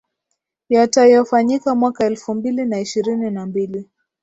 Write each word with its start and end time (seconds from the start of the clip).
yatayofanyika 0.69 1.75
mwaka 1.75 2.05
elfu 2.05 2.33
mbili 2.35 2.65
na 2.65 2.79
ishirini 2.79 3.31
na 3.31 3.45
mbili 3.45 3.89